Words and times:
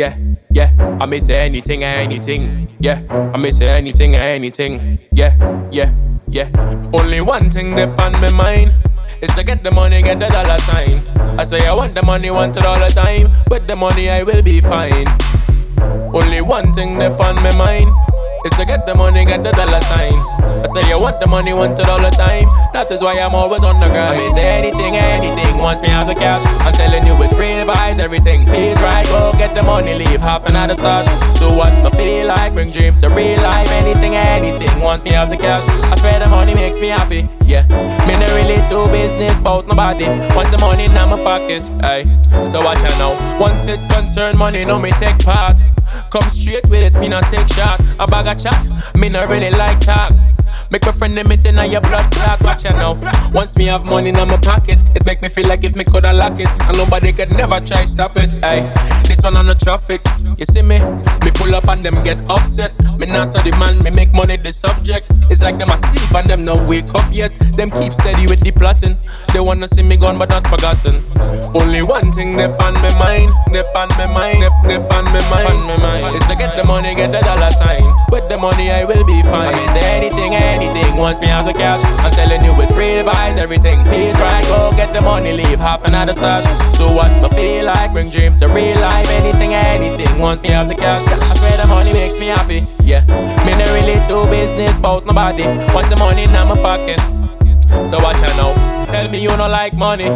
yeah, 0.00 0.16
yeah. 0.50 0.96
I 0.98 1.04
miss 1.04 1.28
anything, 1.28 1.84
anything, 1.84 2.74
yeah. 2.80 3.04
I 3.34 3.36
miss 3.36 3.60
anything, 3.60 4.16
anything, 4.16 4.98
yeah, 5.12 5.36
yeah, 5.70 5.92
yeah. 6.26 6.48
Only 6.96 7.20
one 7.20 7.50
thing 7.50 7.74
that 7.76 7.92
on 8.00 8.12
my 8.12 8.32
mind 8.32 8.72
is 9.20 9.28
to 9.34 9.44
get 9.44 9.62
the 9.62 9.70
money, 9.72 10.00
get 10.00 10.18
the 10.18 10.28
dollar 10.28 10.56
sign. 10.64 11.04
I 11.38 11.44
say 11.44 11.66
I 11.66 11.74
want 11.74 11.94
the 11.94 12.02
money, 12.02 12.30
want 12.30 12.56
it 12.56 12.64
all 12.64 12.78
the 12.80 12.88
time. 12.88 13.28
With 13.50 13.66
the 13.66 13.76
money, 13.76 14.08
I 14.08 14.22
will 14.22 14.40
be 14.42 14.62
fine. 14.62 15.06
Only 16.16 16.40
one 16.40 16.72
thing 16.72 16.96
that 16.98 17.20
on 17.20 17.36
my 17.44 17.54
mind 17.56 17.90
is 18.50 18.58
to 18.58 18.64
get 18.64 18.86
the 18.86 18.94
money, 18.94 19.24
get 19.24 19.42
the 19.42 19.50
dollar 19.52 19.80
sign. 19.80 20.12
I 20.42 20.66
say 20.72 20.88
you 20.88 20.98
want 20.98 21.20
the 21.20 21.26
money, 21.26 21.52
want 21.52 21.78
it 21.78 21.88
all 21.88 22.00
the 22.00 22.10
time. 22.10 22.44
That 22.72 22.90
is 22.92 23.02
why 23.02 23.18
I'm 23.18 23.34
always 23.34 23.64
on 23.64 23.80
the 23.80 23.86
grind. 23.86 24.20
I 24.20 24.28
say 24.28 24.46
anything, 24.46 24.96
anything. 24.96 25.58
Once 25.58 25.82
me 25.82 25.88
have 25.88 26.06
the 26.06 26.14
cash, 26.14 26.42
I'm 26.60 26.72
telling 26.72 27.06
you 27.06 27.14
it's 27.22 27.34
real 27.34 27.66
vibes. 27.66 27.98
Everything 27.98 28.46
feels 28.46 28.78
right. 28.80 29.06
Go 29.06 29.32
get 29.38 29.54
the 29.54 29.62
money, 29.62 29.94
leave 29.94 30.20
half 30.20 30.44
another 30.46 30.74
stash. 30.74 31.06
Do 31.38 31.48
what 31.56 31.72
I 31.72 31.90
feel 31.90 32.28
like, 32.28 32.52
bring 32.52 32.70
dream 32.70 32.98
to 32.98 33.08
real 33.08 33.40
life. 33.42 33.70
Anything, 33.70 34.14
anything. 34.16 34.80
Once 34.80 35.04
me 35.04 35.12
have 35.12 35.30
the 35.30 35.36
cash, 35.36 35.64
I 35.90 35.94
swear 35.96 36.18
the 36.18 36.28
money 36.28 36.54
makes 36.54 36.78
me 36.80 36.88
happy. 36.88 37.28
Yeah, 37.46 37.66
me 38.06 38.14
not 38.18 38.30
really 38.36 38.60
too 38.68 38.84
business 38.92 39.40
about 39.40 39.66
nobody. 39.66 40.06
Once 40.34 40.50
the 40.50 40.58
money 40.60 40.84
in 40.84 40.94
my 40.94 41.16
pocket, 41.22 41.70
aye. 41.82 42.04
So 42.46 42.60
watch 42.60 42.78
out 42.78 42.98
now. 42.98 43.40
Once 43.40 43.66
it 43.66 43.80
concern 43.90 44.36
money, 44.36 44.64
no 44.64 44.78
me 44.78 44.90
take 44.92 45.18
part. 45.20 45.56
Come 46.10 46.28
straight 46.30 46.68
with 46.68 46.82
it, 46.82 46.98
me 46.98 47.08
not 47.08 47.24
take 47.24 47.48
shot. 47.48 47.80
A 47.98 48.06
bag 48.06 48.26
of 48.26 48.42
chat, 48.42 48.96
me 48.96 49.08
not 49.08 49.28
really 49.28 49.50
like 49.50 49.80
talk. 49.80 50.12
Make 50.70 50.86
my 50.86 50.92
friend 50.92 51.16
them 51.16 51.30
it 51.32 51.44
in 51.44 51.56
your 51.70 51.80
blood 51.80 52.12
clot, 52.12 52.42
watch 52.44 52.64
you 52.64 52.70
know. 52.70 52.98
Once 53.32 53.56
me 53.56 53.66
have 53.66 53.84
money 53.84 54.10
in 54.10 54.16
my 54.16 54.36
pocket, 54.36 54.78
it 54.94 55.04
make 55.04 55.20
me 55.20 55.28
feel 55.28 55.48
like 55.48 55.64
if 55.64 55.74
me 55.74 55.84
coulda 55.84 56.12
lock 56.12 56.38
it, 56.38 56.48
and 56.48 56.76
nobody 56.76 57.12
could 57.12 57.30
never 57.36 57.60
try 57.60 57.84
stop 57.84 58.16
it. 58.16 58.30
Aye, 58.44 59.02
this 59.06 59.22
one 59.22 59.36
on 59.36 59.46
the 59.46 59.54
traffic, 59.56 60.00
you 60.40 60.46
see 60.46 60.62
me? 60.62 60.78
Me 61.22 61.30
pull 61.34 61.54
up 61.54 61.68
and 61.68 61.84
them 61.84 62.02
get 62.02 62.18
upset. 62.30 62.72
Me 62.98 63.06
not 63.06 63.28
so 63.28 63.38
the 63.40 63.52
man, 63.60 63.76
me 63.84 63.90
make 63.90 64.12
money 64.12 64.38
the 64.38 64.50
subject. 64.50 65.12
It's 65.28 65.42
like 65.42 65.58
them 65.58 65.68
asleep 65.68 66.14
and 66.14 66.26
them 66.26 66.44
no 66.44 66.56
wake 66.66 66.92
up 66.94 67.06
yet. 67.12 67.32
Them 67.56 67.70
keep 67.70 67.92
steady 67.92 68.26
with 68.26 68.40
the 68.40 68.50
plotting. 68.50 68.96
They 69.32 69.40
wanna 69.40 69.68
see 69.68 69.82
me 69.82 69.98
gone 69.98 70.18
but 70.18 70.30
not 70.30 70.46
forgotten. 70.46 71.04
Only 71.54 71.82
one 71.82 72.10
thing 72.12 72.36
they 72.36 72.46
on 72.48 72.74
my 72.74 72.92
mind, 72.98 73.30
they 73.52 73.60
on 73.60 73.88
my 74.00 74.06
mind, 74.06 74.42
they 74.64 74.76
on 74.76 75.04
my 75.04 75.20
mind, 75.28 75.46
on 75.46 75.66
my 75.66 75.76
mind. 75.76 76.16
Is 76.16 76.26
to 76.26 76.34
get 76.34 76.56
the 76.56 76.64
money, 76.64 76.94
get 76.94 77.12
the 77.12 77.20
dollar 77.20 77.50
sign. 77.50 77.79
The 78.30 78.38
money 78.38 78.70
I 78.70 78.84
will 78.84 79.04
be 79.04 79.22
fine. 79.22 79.52
I 79.52 79.66
say 79.74 79.98
anything, 79.98 80.36
anything. 80.36 80.96
Once 80.96 81.20
me 81.20 81.26
have 81.26 81.46
the 81.46 81.52
cash, 81.52 81.82
I'm 81.98 82.12
telling 82.12 82.44
you 82.44 82.52
it's 82.62 82.70
real 82.74 83.04
vibes. 83.04 83.36
Everything 83.36 83.84
feels 83.86 84.16
right. 84.20 84.44
Go 84.44 84.70
get 84.76 84.92
the 84.92 85.00
money, 85.00 85.32
leave 85.32 85.58
half 85.58 85.82
another 85.82 86.12
stash. 86.12 86.46
Do 86.78 86.84
what 86.94 87.10
I 87.10 87.28
feel 87.30 87.66
like, 87.66 87.90
bring 87.90 88.08
dream 88.08 88.36
to 88.38 88.46
real 88.46 88.78
life. 88.78 89.08
Anything, 89.08 89.54
anything. 89.54 90.16
Once 90.20 90.42
me 90.42 90.50
have 90.50 90.68
the 90.68 90.76
cash, 90.76 91.02
I 91.10 91.34
swear 91.34 91.56
the 91.56 91.66
money 91.66 91.92
makes 91.92 92.20
me 92.20 92.26
happy. 92.26 92.64
Yeah, 92.84 93.00
me 93.44 93.50
not 93.58 93.68
really 93.74 93.98
too 94.06 94.22
business 94.30 94.78
about 94.78 95.06
nobody. 95.06 95.42
Once 95.74 95.88
the 95.90 95.96
money 95.96 96.22
in 96.22 96.30
my 96.30 96.54
pocket. 96.54 97.00
So 97.84 97.98
watch 97.98 98.14
out 98.22 98.36
now. 98.38 98.86
Tell 98.86 99.10
me 99.10 99.20
you 99.20 99.30
don't 99.30 99.50
like 99.50 99.74
money. 99.74 100.06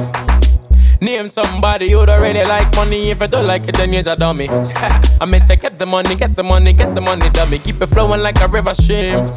Name 1.05 1.29
somebody 1.29 1.85
you 1.89 2.07
don't 2.07 2.23
really 2.23 2.45
like 2.45 2.75
money. 2.77 3.11
If 3.11 3.21
you 3.21 3.29
don't 3.29 3.47
like 3.47 3.69
it, 3.69 3.77
then 3.77 3.93
you're 3.93 4.03
a 4.07 4.17
dummy. 4.17 4.49
I 4.49 5.27
may 5.27 5.39
say, 5.39 5.57
get 5.57 5.79
the 5.79 5.85
money, 5.85 6.15
get 6.15 6.35
the 6.35 6.43
money, 6.43 6.73
get 6.73 6.95
the 6.95 7.03
money, 7.03 7.29
dummy. 7.29 7.59
Keep 7.59 7.83
it 7.83 7.89
flowing 7.89 8.23
like 8.23 8.41
a 8.41 8.49
river 8.49 8.73
stream. 8.73 9.31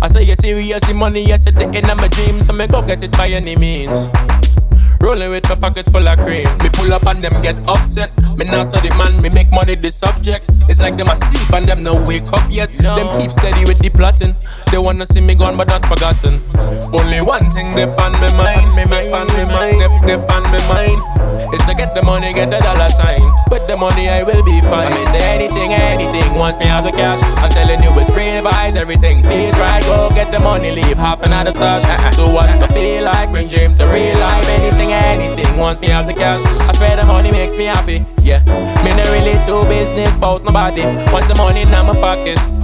I 0.00 0.08
say, 0.08 0.22
you 0.22 0.34
serious, 0.34 0.82
the 0.86 0.94
money, 0.94 1.22
yes, 1.22 1.44
it's 1.44 1.58
the 1.58 1.66
end 1.66 1.90
of 1.90 1.98
my 1.98 2.08
dreams. 2.08 2.46
So 2.46 2.54
me 2.54 2.66
go 2.66 2.80
get 2.80 3.02
it 3.02 3.12
by 3.18 3.28
any 3.28 3.54
means. 3.56 4.08
Rolling 5.02 5.30
with 5.30 5.48
my 5.48 5.54
pockets 5.54 5.90
full 5.90 6.06
of 6.06 6.18
cream. 6.18 6.44
Me 6.62 6.68
pull 6.72 6.92
up 6.92 7.06
and 7.06 7.24
them 7.24 7.40
get 7.40 7.58
upset. 7.66 8.10
Me 8.36 8.44
not 8.44 8.66
so 8.66 8.78
the 8.80 8.90
man, 9.00 9.20
me 9.22 9.30
make 9.30 9.50
money 9.50 9.74
the 9.74 9.90
subject. 9.90 10.52
It's 10.68 10.80
like 10.80 10.96
them 10.96 11.08
asleep 11.08 11.52
and 11.52 11.64
them 11.64 11.82
no 11.82 11.96
wake 12.06 12.30
up 12.32 12.44
yet. 12.50 12.70
No. 12.82 12.96
Them 12.96 13.08
keep 13.18 13.30
steady 13.30 13.64
with 13.64 13.78
the 13.78 13.88
plotting. 13.88 14.36
They 14.70 14.78
wanna 14.78 15.06
see 15.06 15.20
me 15.20 15.34
gone 15.34 15.56
but 15.56 15.68
not 15.68 15.86
forgotten. 15.86 16.40
Only 16.92 17.22
one 17.22 17.50
thing 17.50 17.74
they 17.74 17.88
on 17.88 18.12
me 18.20 18.28
mind, 18.36 18.76
me 18.76 18.84
make 18.92 19.12
on 19.12 19.26
my 19.28 19.44
mind, 19.44 19.80
they, 20.06 20.14
on 20.14 20.42
my 20.52 20.60
mind. 20.68 21.00
Is 21.54 21.64
to 21.64 21.74
get 21.74 21.94
the 21.94 22.02
money, 22.02 22.32
get 22.34 22.50
the 22.50 22.58
dollar 22.58 22.88
sign. 22.90 23.24
With 23.50 23.66
the 23.66 23.76
money, 23.76 24.08
I 24.08 24.22
will 24.22 24.44
be 24.44 24.60
fine. 24.60 24.92
I 24.92 24.94
may 24.94 25.04
say 25.06 25.22
anything, 25.34 25.72
anything. 25.72 26.34
Once 26.34 26.58
me 26.58 26.66
have 26.66 26.84
the 26.84 26.92
cash, 26.92 27.18
I'm 27.42 27.50
telling 27.50 27.82
you 27.82 27.90
it's 27.98 28.10
real 28.12 28.44
vibes. 28.44 28.76
Everything 28.76 29.22
feels 29.24 29.56
right. 29.58 29.82
Go 29.84 30.10
get 30.10 30.30
the 30.30 30.38
money, 30.40 30.70
leave 30.70 30.98
half 30.98 31.22
another 31.22 31.52
stash. 31.52 31.82
Uh-uh. 31.84 32.10
Do 32.12 32.32
what 32.32 32.48
I 32.48 32.66
feel 32.68 33.04
like, 33.04 33.30
bring 33.30 33.48
dream 33.48 33.74
to 33.76 33.86
real 33.86 34.18
life. 34.18 34.59
Anything, 34.92 35.56
anything. 35.56 35.80
Me 35.80 35.88
have 35.88 36.06
the 36.06 36.14
cash, 36.14 36.40
I 36.68 36.72
swear 36.72 36.96
the 36.96 37.04
money 37.04 37.30
makes 37.30 37.56
me 37.56 37.64
happy. 37.64 38.04
Yeah, 38.22 38.40
me 38.82 38.90
not 38.90 39.06
really 39.08 39.34
too 39.46 39.62
business 39.68 40.16
about 40.16 40.42
nobody. 40.42 40.82
Once 41.12 41.28
the 41.28 41.34
money 41.36 41.62
in 41.62 41.70
my 41.70 41.92
pocket. 41.92 42.59